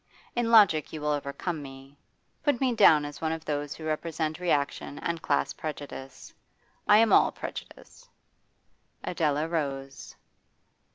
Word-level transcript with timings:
In 0.35 0.49
logic 0.49 0.91
you 0.91 0.99
will 0.99 1.11
overcome 1.11 1.61
me. 1.61 1.95
Put 2.41 2.59
me 2.59 2.73
down 2.73 3.05
as 3.05 3.21
one 3.21 3.31
of 3.31 3.45
those 3.45 3.75
who 3.75 3.85
represent 3.85 4.39
reaction 4.39 4.97
and 4.97 5.21
class 5.21 5.53
prejudice. 5.53 6.33
I 6.87 6.97
am 6.97 7.13
all 7.13 7.31
prejudice.' 7.31 8.09
Adela 9.03 9.47
rose. 9.47 10.15